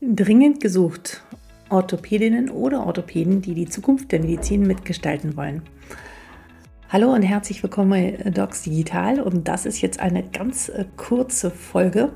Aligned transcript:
Dringend 0.00 0.60
gesucht. 0.60 1.22
Orthopädinnen 1.70 2.50
oder 2.50 2.84
Orthopäden, 2.84 3.40
die 3.42 3.54
die 3.54 3.68
Zukunft 3.68 4.10
der 4.10 4.20
Medizin 4.20 4.66
mitgestalten 4.66 5.36
wollen. 5.36 5.62
Hallo 6.88 7.12
und 7.12 7.22
herzlich 7.22 7.62
willkommen 7.62 7.90
bei 7.90 8.30
Docs 8.30 8.62
Digital 8.62 9.20
und 9.20 9.46
das 9.46 9.66
ist 9.66 9.80
jetzt 9.80 10.00
eine 10.00 10.24
ganz 10.24 10.68
äh, 10.68 10.84
kurze 10.96 11.50
Folge. 11.50 12.10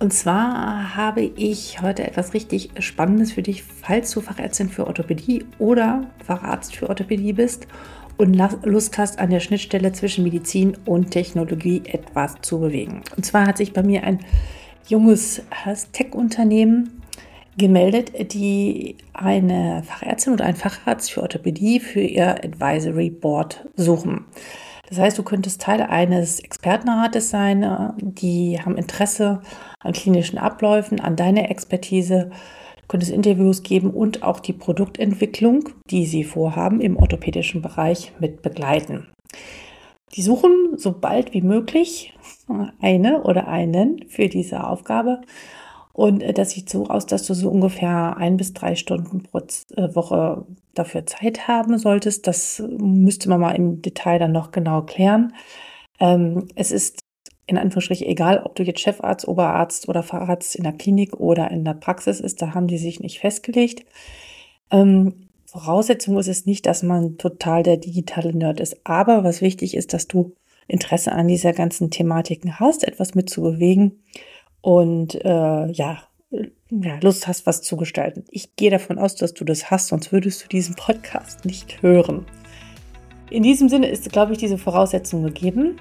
Und 0.00 0.12
zwar 0.12 0.96
habe 0.96 1.22
ich 1.22 1.80
heute 1.80 2.04
etwas 2.04 2.34
richtig 2.34 2.70
Spannendes 2.80 3.32
für 3.32 3.42
dich, 3.42 3.62
falls 3.62 4.10
du 4.10 4.20
Fachärztin 4.20 4.68
für 4.68 4.86
Orthopädie 4.86 5.44
oder 5.58 6.10
Facharzt 6.24 6.74
für 6.74 6.88
Orthopädie 6.88 7.32
bist 7.32 7.68
und 8.16 8.34
Lust 8.64 8.98
hast, 8.98 9.20
an 9.20 9.30
der 9.30 9.40
Schnittstelle 9.40 9.92
zwischen 9.92 10.24
Medizin 10.24 10.76
und 10.84 11.12
Technologie 11.12 11.82
etwas 11.86 12.34
zu 12.42 12.58
bewegen. 12.58 13.02
Und 13.16 13.24
zwar 13.24 13.46
hat 13.46 13.56
sich 13.56 13.72
bei 13.72 13.84
mir 13.84 14.02
ein 14.02 14.18
junges 14.88 15.42
Tech-Unternehmen 15.92 17.00
gemeldet, 17.56 18.32
die 18.32 18.96
eine 19.12 19.82
Fachärztin 19.84 20.32
oder 20.32 20.44
einen 20.44 20.56
Facharzt 20.56 21.12
für 21.12 21.22
Orthopädie 21.22 21.80
für 21.80 22.00
ihr 22.00 22.44
Advisory 22.44 23.10
Board 23.10 23.64
suchen. 23.76 24.26
Das 24.88 24.98
heißt, 24.98 25.18
du 25.18 25.22
könntest 25.22 25.62
Teil 25.62 25.80
eines 25.80 26.40
Expertenrates 26.40 27.30
sein, 27.30 27.94
die 27.96 28.60
haben 28.60 28.76
Interesse 28.76 29.40
an 29.80 29.92
klinischen 29.92 30.38
Abläufen, 30.38 31.00
an 31.00 31.16
deiner 31.16 31.50
Expertise, 31.50 32.30
du 32.76 32.86
könntest 32.88 33.12
Interviews 33.12 33.62
geben 33.62 33.90
und 33.90 34.22
auch 34.22 34.40
die 34.40 34.52
Produktentwicklung, 34.52 35.70
die 35.90 36.06
sie 36.06 36.24
vorhaben, 36.24 36.80
im 36.80 36.96
orthopädischen 36.96 37.62
Bereich 37.62 38.12
mit 38.20 38.42
begleiten. 38.42 39.08
Die 40.14 40.22
suchen 40.22 40.76
so 40.76 40.92
bald 40.92 41.32
wie 41.32 41.42
möglich 41.42 42.14
eine 42.80 43.22
oder 43.22 43.48
einen 43.48 44.04
für 44.08 44.28
diese 44.28 44.64
Aufgabe 44.64 45.22
und 45.94 46.22
äh, 46.22 46.34
das 46.34 46.50
sieht 46.50 46.68
so 46.68 46.88
aus, 46.88 47.06
dass 47.06 47.24
du 47.24 47.34
so 47.34 47.48
ungefähr 47.48 48.16
ein 48.18 48.36
bis 48.36 48.52
drei 48.52 48.74
Stunden 48.74 49.22
pro 49.22 49.38
äh, 49.38 49.94
Woche 49.94 50.44
dafür 50.74 51.06
Zeit 51.06 51.46
haben 51.48 51.78
solltest. 51.78 52.26
Das 52.26 52.62
müsste 52.78 53.28
man 53.28 53.40
mal 53.40 53.52
im 53.52 53.80
Detail 53.80 54.18
dann 54.18 54.32
noch 54.32 54.50
genau 54.50 54.82
klären. 54.82 55.34
Ähm, 56.00 56.48
es 56.56 56.72
ist 56.72 57.04
in 57.46 57.58
Anführungsstrichen 57.58 58.08
egal, 58.08 58.42
ob 58.44 58.56
du 58.56 58.64
jetzt 58.64 58.80
Chefarzt, 58.80 59.28
Oberarzt 59.28 59.88
oder 59.88 60.02
Facharzt 60.02 60.56
in 60.56 60.64
der 60.64 60.72
Klinik 60.72 61.14
oder 61.20 61.50
in 61.50 61.64
der 61.64 61.74
Praxis 61.74 62.18
ist, 62.18 62.42
da 62.42 62.54
haben 62.54 62.66
die 62.66 62.78
sich 62.78 62.98
nicht 62.98 63.20
festgelegt. 63.20 63.84
Ähm, 64.72 65.28
Voraussetzung 65.46 66.18
ist 66.18 66.26
es 66.26 66.44
nicht, 66.44 66.66
dass 66.66 66.82
man 66.82 67.18
total 67.18 67.62
der 67.62 67.76
digitale 67.76 68.34
Nerd 68.34 68.58
ist. 68.58 68.78
Aber 68.82 69.22
was 69.22 69.42
wichtig 69.42 69.76
ist, 69.76 69.92
dass 69.92 70.08
du 70.08 70.34
Interesse 70.66 71.12
an 71.12 71.28
dieser 71.28 71.52
ganzen 71.52 71.92
Thematiken 71.92 72.58
hast, 72.58 72.82
etwas 72.82 73.14
mitzubewegen 73.14 74.02
und 74.64 75.14
äh, 75.26 75.70
ja, 75.72 75.98
ja, 76.70 76.98
Lust 77.02 77.28
hast, 77.28 77.44
was 77.46 77.60
zu 77.60 77.76
gestalten. 77.76 78.24
Ich 78.30 78.56
gehe 78.56 78.70
davon 78.70 78.98
aus, 78.98 79.14
dass 79.14 79.34
du 79.34 79.44
das 79.44 79.70
hast, 79.70 79.88
sonst 79.88 80.10
würdest 80.10 80.42
du 80.42 80.48
diesen 80.48 80.74
Podcast 80.74 81.44
nicht 81.44 81.82
hören. 81.82 82.24
In 83.28 83.42
diesem 83.42 83.68
Sinne 83.68 83.88
ist, 83.88 84.10
glaube 84.10 84.32
ich, 84.32 84.38
diese 84.38 84.56
Voraussetzung 84.56 85.22
gegeben. 85.22 85.76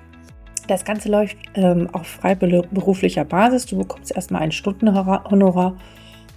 Das 0.68 0.84
Ganze 0.84 1.08
läuft 1.08 1.38
ähm, 1.56 1.90
auf 1.94 2.08
freiberuflicher 2.08 3.24
Basis. 3.24 3.66
Du 3.68 3.78
bekommst 3.78 4.14
erstmal 4.14 4.42
ein 4.42 4.52
Stundenhonorar. 4.52 5.78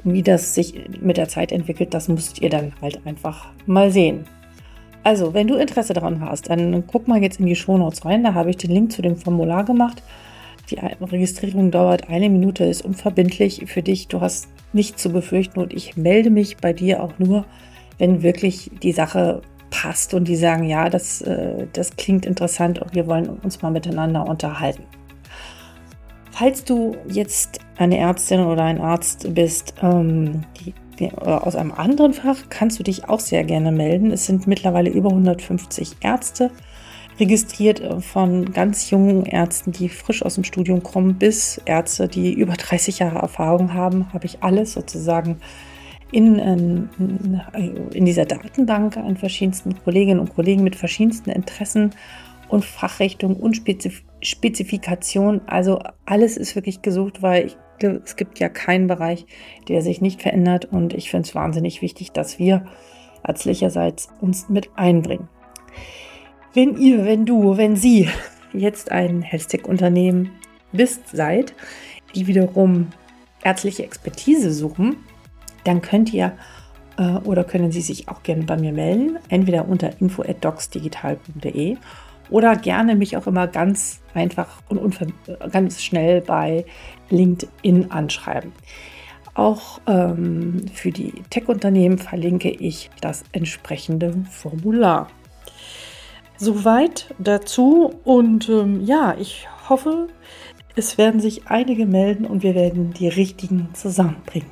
Und 0.04 0.12
wie 0.12 0.22
das 0.22 0.54
sich 0.54 0.74
mit 1.00 1.16
der 1.16 1.28
Zeit 1.28 1.50
entwickelt, 1.50 1.94
das 1.94 2.06
müsst 2.06 2.40
ihr 2.40 2.50
dann 2.50 2.72
halt 2.80 3.04
einfach 3.06 3.48
mal 3.66 3.90
sehen. 3.90 4.24
Also, 5.02 5.34
wenn 5.34 5.48
du 5.48 5.56
Interesse 5.56 5.94
daran 5.94 6.20
hast, 6.20 6.48
dann 6.48 6.86
guck 6.86 7.08
mal 7.08 7.20
jetzt 7.20 7.40
in 7.40 7.46
die 7.46 7.56
Shownotes 7.56 8.04
rein. 8.04 8.22
Da 8.22 8.34
habe 8.34 8.50
ich 8.50 8.56
den 8.56 8.70
Link 8.70 8.92
zu 8.92 9.02
dem 9.02 9.16
Formular 9.16 9.64
gemacht. 9.64 10.00
Die 10.70 10.76
Registrierung 10.76 11.70
dauert 11.70 12.08
eine 12.08 12.28
Minute, 12.28 12.64
ist 12.64 12.84
unverbindlich 12.84 13.64
für 13.66 13.82
dich. 13.82 14.08
Du 14.08 14.20
hast 14.20 14.48
nichts 14.72 15.02
zu 15.02 15.10
befürchten 15.10 15.60
und 15.60 15.72
ich 15.72 15.96
melde 15.96 16.30
mich 16.30 16.56
bei 16.56 16.72
dir 16.72 17.02
auch 17.02 17.18
nur, 17.18 17.44
wenn 17.98 18.22
wirklich 18.22 18.70
die 18.82 18.92
Sache 18.92 19.42
passt 19.70 20.14
und 20.14 20.26
die 20.26 20.36
sagen, 20.36 20.64
ja, 20.64 20.88
das, 20.88 21.22
äh, 21.22 21.66
das 21.72 21.96
klingt 21.96 22.26
interessant 22.26 22.80
und 22.80 22.94
wir 22.94 23.06
wollen 23.06 23.28
uns 23.28 23.62
mal 23.62 23.70
miteinander 23.70 24.26
unterhalten. 24.26 24.84
Falls 26.30 26.64
du 26.64 26.96
jetzt 27.08 27.60
eine 27.78 27.96
Ärztin 27.96 28.40
oder 28.40 28.64
ein 28.64 28.80
Arzt 28.80 29.34
bist, 29.34 29.74
ähm, 29.82 30.44
die, 30.60 30.74
aus 31.12 31.56
einem 31.56 31.72
anderen 31.72 32.12
Fach, 32.12 32.36
kannst 32.48 32.78
du 32.78 32.82
dich 32.82 33.08
auch 33.08 33.20
sehr 33.20 33.44
gerne 33.44 33.70
melden. 33.72 34.10
Es 34.10 34.26
sind 34.26 34.46
mittlerweile 34.46 34.90
über 34.90 35.10
150 35.10 35.96
Ärzte 36.00 36.50
registriert 37.18 37.80
äh, 37.80 38.00
von 38.00 38.52
ganz 38.52 38.90
jungen 38.90 39.24
Ärzten, 39.24 39.72
die 39.72 39.88
frisch 39.88 40.22
aus 40.22 40.34
dem 40.34 40.44
Studium 40.44 40.82
kommen, 40.82 41.14
bis 41.14 41.60
Ärzte, 41.64 42.08
die 42.08 42.32
über 42.32 42.54
30 42.54 43.00
Jahre 43.00 43.18
Erfahrung 43.18 43.74
haben, 43.74 44.12
habe 44.12 44.26
ich 44.26 44.42
alles 44.42 44.72
sozusagen 44.72 45.38
in, 46.12 46.38
ähm, 46.38 46.88
in, 47.54 47.90
in 47.92 48.04
dieser 48.04 48.26
Datenbank 48.26 48.96
an 48.96 49.16
verschiedensten 49.16 49.74
Kolleginnen 49.82 50.20
und 50.20 50.34
Kollegen 50.34 50.62
mit 50.62 50.76
verschiedensten 50.76 51.30
Interessen 51.30 51.90
und 52.48 52.64
Fachrichtungen 52.64 53.36
und 53.36 53.56
Spezif 53.56 54.02
Spezifikationen. 54.22 55.46
Also 55.46 55.80
alles 56.06 56.36
ist 56.36 56.56
wirklich 56.56 56.80
gesucht, 56.80 57.22
weil 57.22 57.46
ich, 57.46 57.56
es 58.04 58.16
gibt 58.16 58.38
ja 58.38 58.48
keinen 58.48 58.86
Bereich, 58.86 59.26
der 59.68 59.82
sich 59.82 60.00
nicht 60.00 60.22
verändert 60.22 60.64
und 60.64 60.94
ich 60.94 61.10
finde 61.10 61.28
es 61.28 61.34
wahnsinnig 61.34 61.82
wichtig, 61.82 62.12
dass 62.12 62.38
wir 62.38 62.64
ärztlicherseits 63.26 64.08
uns 64.20 64.48
mit 64.48 64.70
einbringen. 64.74 65.28
Wenn 66.56 66.78
ihr, 66.78 67.04
wenn 67.04 67.26
du, 67.26 67.58
wenn 67.58 67.76
sie 67.76 68.08
jetzt 68.54 68.90
ein 68.90 69.20
Health-Tech-Unternehmen 69.20 70.30
bist, 70.72 71.14
seid, 71.14 71.52
die 72.14 72.26
wiederum 72.26 72.86
ärztliche 73.42 73.82
Expertise 73.84 74.50
suchen, 74.50 74.96
dann 75.64 75.82
könnt 75.82 76.14
ihr 76.14 76.32
äh, 76.96 77.16
oder 77.24 77.44
können 77.44 77.72
Sie 77.72 77.82
sich 77.82 78.08
auch 78.08 78.22
gerne 78.22 78.44
bei 78.44 78.56
mir 78.56 78.72
melden, 78.72 79.18
entweder 79.28 79.68
unter 79.68 80.00
info@docsdigital.de 80.00 81.76
oder 82.30 82.56
gerne 82.56 82.96
mich 82.96 83.18
auch 83.18 83.26
immer 83.26 83.48
ganz 83.48 84.00
einfach 84.14 84.62
und 84.70 84.98
ganz 85.52 85.82
schnell 85.82 86.22
bei 86.22 86.64
LinkedIn 87.10 87.90
anschreiben. 87.90 88.52
Auch 89.34 89.82
ähm, 89.86 90.64
für 90.72 90.90
die 90.90 91.12
Tech-Unternehmen 91.28 91.98
verlinke 91.98 92.48
ich 92.48 92.88
das 93.02 93.24
entsprechende 93.32 94.14
Formular. 94.30 95.08
Soweit 96.38 97.14
dazu 97.18 97.92
und 98.04 98.48
ähm, 98.48 98.84
ja, 98.84 99.16
ich 99.18 99.48
hoffe, 99.68 100.08
es 100.74 100.98
werden 100.98 101.20
sich 101.20 101.46
einige 101.46 101.86
melden 101.86 102.26
und 102.26 102.42
wir 102.42 102.54
werden 102.54 102.92
die 102.92 103.08
richtigen 103.08 103.70
zusammenbringen. 103.72 104.50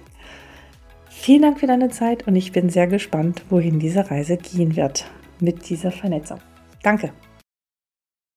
Vielen 1.11 1.43
Dank 1.43 1.61
für 1.61 1.67
deine 1.67 1.91
Zeit 1.91 2.27
und 2.27 2.37
ich 2.37 2.53
bin 2.53 2.71
sehr 2.71 2.87
gespannt, 2.87 3.43
wohin 3.51 3.79
diese 3.79 4.11
Reise 4.11 4.37
gehen 4.37 4.77
wird 4.77 5.07
mit 5.41 5.69
dieser 5.69 5.91
Vernetzung. 5.91 6.39
Danke. 6.83 7.13